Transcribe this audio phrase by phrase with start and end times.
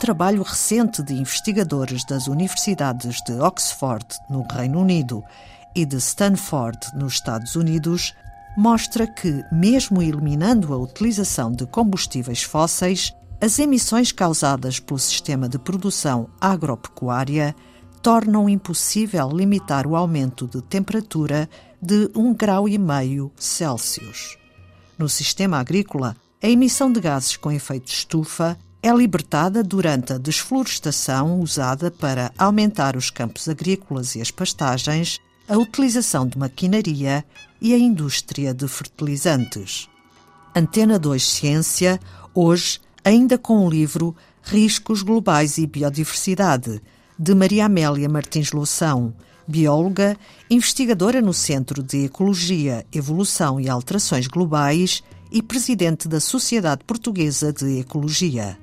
[0.00, 5.22] trabalho recente de investigadores das universidades de Oxford, no Reino Unido,
[5.76, 8.14] e de Stanford, nos Estados Unidos,
[8.56, 13.12] mostra que, mesmo eliminando a utilização de combustíveis fósseis,
[13.42, 17.54] as emissões causadas pelo sistema de produção agropecuária
[18.00, 21.46] tornam impossível limitar o aumento de temperatura
[21.80, 22.64] de 1,5 grau
[23.36, 24.38] Celsius.
[24.98, 31.40] No sistema agrícola, a emissão de gases com efeito estufa é libertada durante a desflorestação
[31.40, 37.24] usada para aumentar os campos agrícolas e as pastagens, a utilização de maquinaria
[37.60, 39.88] e a indústria de fertilizantes.
[40.56, 42.00] Antena 2 Ciência,
[42.34, 46.80] hoje, ainda com o livro Riscos Globais e Biodiversidade,
[47.18, 49.12] de Maria Amélia Martins Loução,
[49.46, 50.16] bióloga,
[50.48, 57.80] investigadora no Centro de Ecologia, Evolução e Alterações Globais e presidente da Sociedade Portuguesa de
[57.80, 58.58] Ecologia.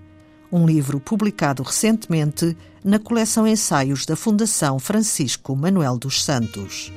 [0.51, 6.89] Um livro publicado recentemente na coleção Ensaios da Fundação Francisco Manuel dos Santos.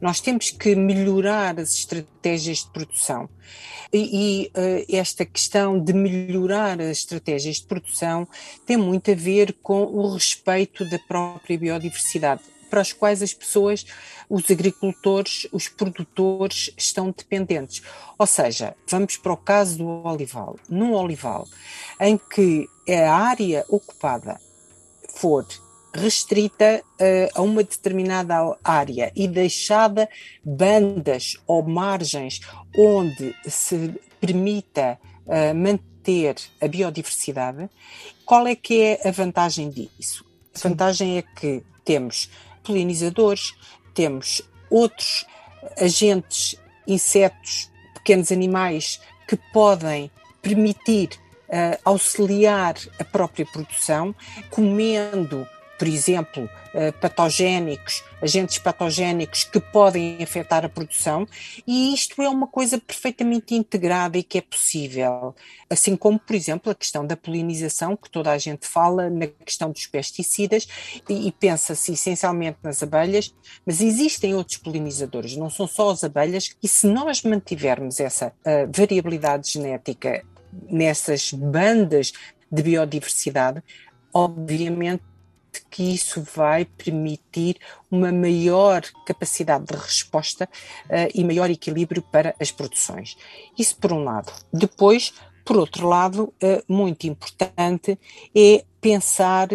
[0.00, 3.28] Nós temos que melhorar as estratégias de produção.
[3.92, 8.26] E, e uh, esta questão de melhorar as estratégias de produção
[8.64, 12.40] tem muito a ver com o respeito da própria biodiversidade,
[12.72, 13.84] para as quais as pessoas,
[14.30, 17.82] os agricultores, os produtores estão dependentes.
[18.18, 20.56] Ou seja, vamos para o caso do olival.
[20.70, 21.46] Num olival,
[22.00, 24.40] em que a área ocupada
[25.16, 25.46] for
[25.94, 30.08] restrita uh, a uma determinada área e deixada
[30.42, 32.40] bandas ou margens
[32.74, 37.68] onde se permita uh, manter a biodiversidade,
[38.24, 40.24] qual é que é a vantagem disso?
[40.54, 42.30] A vantagem é que temos
[42.62, 43.54] polinizadores,
[43.94, 45.26] temos outros
[45.80, 46.56] agentes,
[46.86, 50.10] insetos, pequenos animais que podem
[50.40, 51.10] permitir
[51.48, 54.14] uh, auxiliar a própria produção,
[54.50, 55.46] comendo
[55.82, 61.26] por exemplo, eh, patogénicos, agentes patogénicos que podem afetar a produção,
[61.66, 65.34] e isto é uma coisa perfeitamente integrada e que é possível.
[65.68, 69.72] Assim como, por exemplo, a questão da polinização, que toda a gente fala na questão
[69.72, 70.68] dos pesticidas,
[71.08, 73.34] e, pensa-se essencialmente nas abelhas,
[73.66, 78.70] mas existem outros polinizadores, não são só as abelhas, e se nós mantivermos essa uh,
[78.72, 80.24] variabilidade genética
[80.70, 82.12] nessas bandas
[82.52, 83.60] de biodiversidade,
[84.14, 85.02] obviamente
[85.70, 87.56] que isso vai permitir
[87.90, 90.48] uma maior capacidade de resposta
[90.86, 93.16] uh, e maior equilíbrio para as produções.
[93.58, 94.32] Isso por um lado.
[94.52, 95.12] Depois,
[95.44, 97.98] por outro lado, uh, muito importante
[98.34, 99.48] é pensar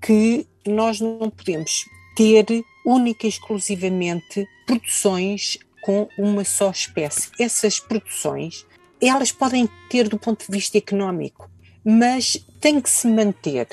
[0.00, 1.84] que nós não podemos
[2.16, 7.30] ter única e exclusivamente produções com uma só espécie.
[7.38, 8.66] Essas produções,
[9.00, 11.50] elas podem ter do ponto de vista económico,
[11.84, 13.68] mas tem que se manter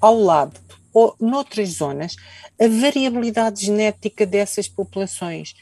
[0.00, 0.60] ao lado
[0.94, 2.14] ou noutras zonas
[2.58, 5.54] a variabilidade genética dessas populações.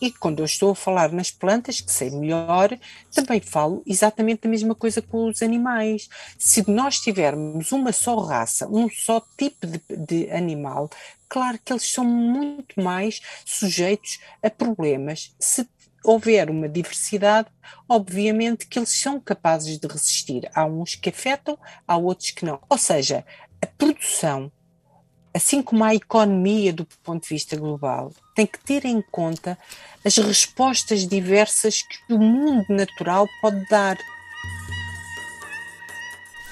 [0.00, 2.78] E quando eu estou a falar nas plantas, que sei melhor,
[3.12, 6.08] também falo exatamente a mesma coisa com os animais.
[6.38, 10.88] Se nós tivermos uma só raça, um só tipo de, de animal,
[11.28, 15.34] claro que eles são muito mais sujeitos a problemas.
[15.40, 15.68] Se
[16.04, 17.48] houver uma diversidade,
[17.88, 20.48] obviamente que eles são capazes de resistir.
[20.54, 22.60] Há uns que afetam, há outros que não.
[22.70, 23.24] Ou seja,
[23.60, 24.52] a produção
[25.32, 29.58] assim como a economia do ponto de vista global, tem que ter em conta
[30.04, 33.96] as respostas diversas que o mundo natural pode dar.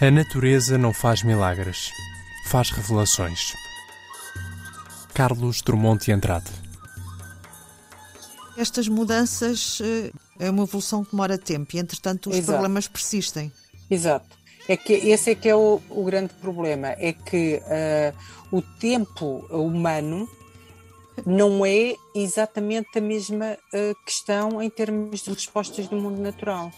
[0.00, 1.90] A natureza não faz milagres,
[2.46, 3.54] faz revelações.
[5.14, 6.50] Carlos Drummond de Andrade.
[8.58, 12.52] Estas mudanças eh, é uma evolução que demora tempo e, entretanto, os Exato.
[12.52, 13.52] problemas persistem.
[13.90, 14.36] Exato.
[14.68, 19.46] É que esse é que é o, o grande problema, é que uh, o tempo
[19.48, 20.28] humano
[21.24, 26.72] não é exatamente a mesma uh, questão em termos de respostas do mundo natural.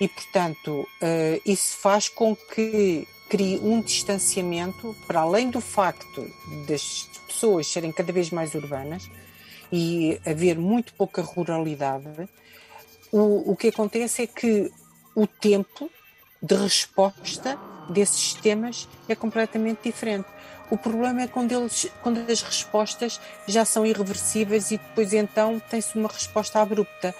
[0.00, 6.28] E, portanto, uh, isso faz com que crie um distanciamento, para além do facto
[6.66, 9.08] das pessoas serem cada vez mais urbanas
[9.72, 12.28] e haver muito pouca ruralidade,
[13.10, 14.70] o, o que acontece é que
[15.14, 15.90] o tempo
[16.42, 17.58] de resposta
[17.88, 20.26] desses sistemas é completamente diferente.
[20.70, 25.98] O problema é quando, eles, quando as respostas já são irreversíveis e depois então tem-se
[25.98, 27.14] uma resposta abrupta.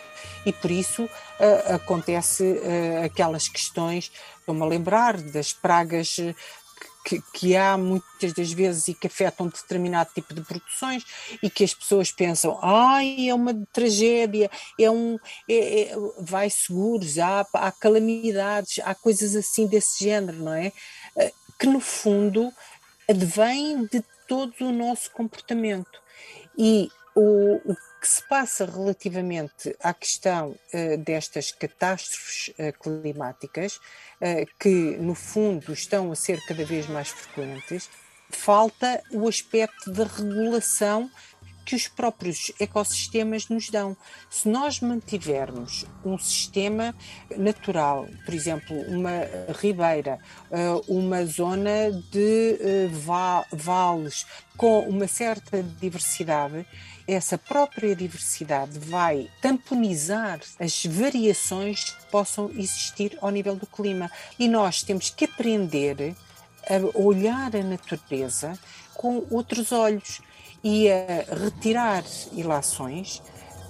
[0.46, 4.10] E por isso uh, acontece uh, aquelas questões,
[4.40, 6.16] estou-me a lembrar das pragas
[7.04, 11.04] que, que, há muitas das vezes e que afetam determinado tipo de produções
[11.42, 15.18] e que as pessoas pensam, ai, é uma tragédia, é um,
[15.48, 20.72] é, é, vai seguros, há, há calamidades, há coisas assim desse género, não é?
[21.16, 22.52] Eh, que no fundo
[23.08, 26.00] advém de todo o nosso comportamento.
[26.56, 34.44] E o, o que se passa relativamente à questão uh, destas catástrofes uh, climáticas, uh,
[34.58, 37.88] que no fundo estão a ser cada vez mais frequentes,
[38.28, 41.08] falta o aspecto da regulação
[41.64, 43.96] que os próprios ecossistemas nos dão.
[44.28, 46.94] Se nós mantivermos um sistema
[47.36, 49.10] natural, por exemplo, uma
[49.60, 50.18] ribeira,
[50.88, 52.88] uma zona de
[53.52, 54.26] vales
[54.56, 56.66] com uma certa diversidade,
[57.06, 64.10] essa própria diversidade vai tamponizar as variações que possam existir ao nível do clima.
[64.38, 66.14] E nós temos que aprender
[66.68, 68.56] a olhar a natureza
[68.94, 70.20] com outros olhos
[70.62, 73.22] e a retirar ilações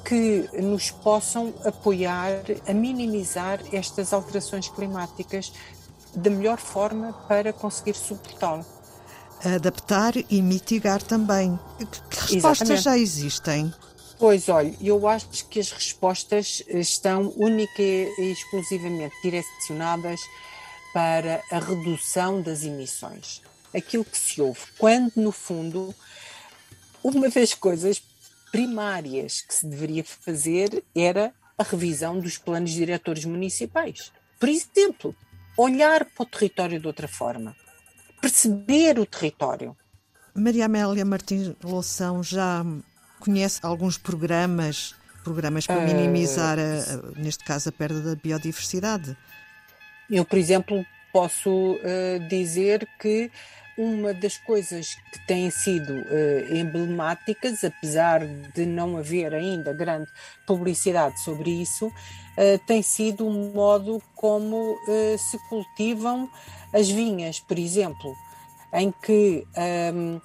[0.05, 5.53] que nos possam apoiar a minimizar estas alterações climáticas
[6.15, 8.65] da melhor forma para conseguir suportá-lo
[9.45, 11.59] adaptar e mitigar também.
[11.79, 12.83] Que respostas Exatamente.
[12.83, 13.75] já existem?
[14.19, 20.21] Pois, olha, eu acho que as respostas estão única e exclusivamente direcionadas
[20.95, 23.43] para a redução das emissões.
[23.75, 25.95] Aquilo que se ouve, quando no fundo,
[27.03, 28.03] uma das coisas
[28.51, 34.13] primárias que se deveria fazer era a revisão dos planos diretores municipais.
[34.39, 35.15] Por exemplo,
[35.57, 37.57] olhar para o território de outra forma
[38.23, 39.77] perceber o território.
[40.33, 42.65] Maria Amélia Martins Loução já
[43.19, 44.95] conhece alguns programas,
[45.25, 49.17] programas para minimizar, a, a, neste caso, a perda da biodiversidade?
[50.09, 53.31] Eu, por exemplo, posso uh, dizer que
[53.77, 60.11] uma das coisas que têm sido uh, emblemáticas, apesar de não haver ainda grande
[60.47, 66.31] publicidade sobre isso, uh, tem sido o modo como uh, se cultivam
[66.73, 68.15] as vinhas, por exemplo,
[68.75, 69.47] em que
[69.95, 70.21] um,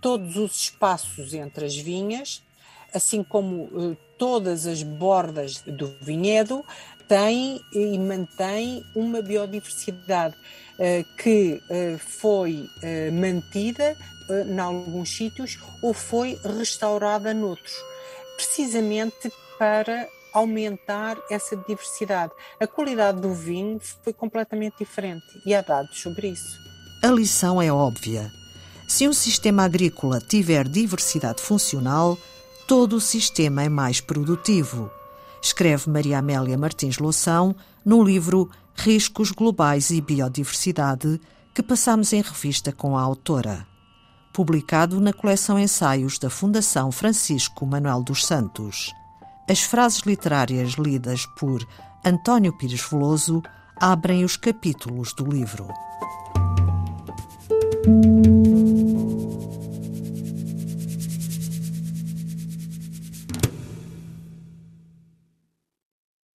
[0.00, 2.42] todos os espaços entre as vinhas,
[2.92, 6.62] assim como todas as bordas do vinhedo,
[7.08, 12.68] têm e mantêm uma biodiversidade uh, que uh, foi
[13.12, 13.96] mantida
[14.46, 17.74] em alguns sítios ou foi restaurada noutros,
[18.36, 22.32] precisamente para aumentar essa diversidade.
[22.58, 26.58] A qualidade do vinho foi completamente diferente e há dados sobre isso.
[27.02, 28.32] A lição é óbvia.
[28.88, 32.18] Se um sistema agrícola tiver diversidade funcional,
[32.66, 34.90] todo o sistema é mais produtivo.
[35.44, 37.54] Escreve Maria Amélia Martins Loção
[37.84, 41.20] no livro Riscos Globais e Biodiversidade,
[41.52, 43.66] que passamos em revista com a autora.
[44.32, 48.90] Publicado na coleção Ensaios da Fundação Francisco Manuel dos Santos.
[49.46, 51.62] As frases literárias lidas por
[52.02, 53.42] António Pires Veloso
[53.76, 55.68] abrem os capítulos do livro.